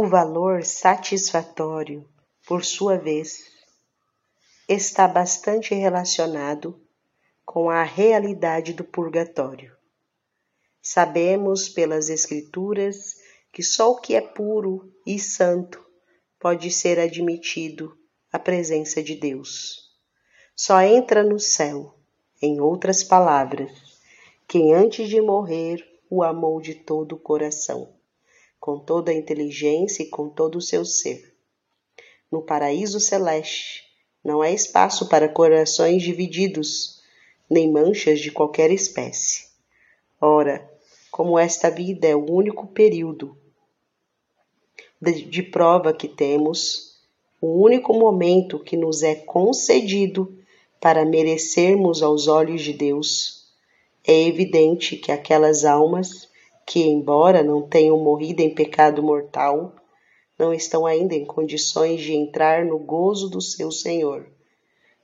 [0.00, 2.08] O valor satisfatório,
[2.46, 3.50] por sua vez,
[4.68, 6.80] está bastante relacionado
[7.44, 9.76] com a realidade do purgatório.
[10.80, 13.16] Sabemos pelas Escrituras
[13.52, 15.84] que só o que é puro e santo
[16.38, 17.92] pode ser admitido
[18.32, 19.98] à presença de Deus.
[20.54, 21.92] Só entra no céu,
[22.40, 23.72] em outras palavras,
[24.46, 27.97] quem antes de morrer o amou de todo o coração,
[28.68, 31.34] com toda a inteligência e com todo o seu ser.
[32.30, 33.82] No paraíso celeste
[34.22, 37.00] não há espaço para corações divididos,
[37.48, 39.46] nem manchas de qualquer espécie.
[40.20, 40.70] Ora,
[41.10, 43.34] como esta vida é o único período
[45.00, 47.00] de, prova que temos,
[47.40, 50.38] o único momento que nos é concedido
[50.78, 53.50] para merecermos aos olhos de Deus,
[54.06, 56.28] é evidente que aquelas almas
[56.68, 59.74] que, embora não tenham morrido em pecado mortal,
[60.38, 64.30] não estão ainda em condições de entrar no gozo do seu Senhor.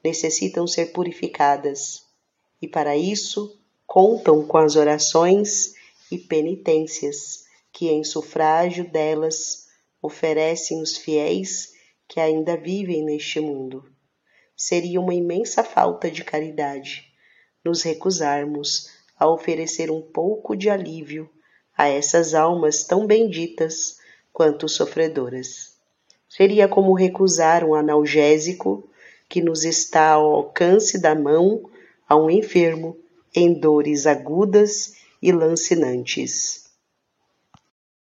[0.04, 2.02] Necessitam ser purificadas
[2.60, 5.72] e, para isso, contam com as orações
[6.12, 9.66] e penitências que, em sufrágio delas,
[10.02, 11.72] oferecem os fiéis
[12.06, 13.90] que ainda vivem neste mundo.
[14.54, 17.10] Seria uma imensa falta de caridade
[17.64, 21.30] nos recusarmos a oferecer um pouco de alívio
[21.76, 23.98] a essas almas tão benditas
[24.32, 25.74] quanto sofredoras.
[26.28, 28.88] Seria como recusar um analgésico
[29.28, 31.68] que nos está ao alcance da mão
[32.08, 32.96] a um enfermo
[33.34, 36.63] em dores agudas e lancinantes.